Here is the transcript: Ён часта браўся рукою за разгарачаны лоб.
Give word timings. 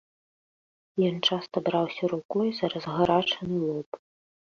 Ён 1.09 1.15
часта 1.27 1.57
браўся 1.67 2.03
рукою 2.13 2.47
за 2.61 2.65
разгарачаны 2.77 3.55
лоб. 3.67 3.89